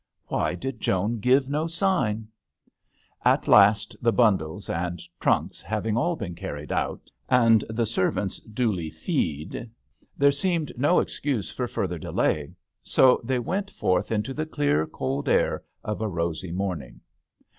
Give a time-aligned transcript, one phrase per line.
[0.29, 2.27] Why did Joan give no sign?
[3.23, 8.91] At last, the bundles and trunks having all been carried out, and the servants duly
[9.07, 9.69] rewarded,
[10.17, 12.51] there seemed no excuse for further delay,
[12.81, 17.01] so they went forth into the clear, cold air of a rosy morn ing.